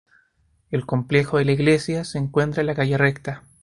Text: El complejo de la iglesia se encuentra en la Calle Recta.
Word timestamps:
El 0.71 0.87
complejo 0.87 1.37
de 1.37 1.45
la 1.45 1.51
iglesia 1.51 2.03
se 2.05 2.17
encuentra 2.17 2.61
en 2.61 2.65
la 2.65 2.73
Calle 2.73 2.97
Recta. 2.97 3.43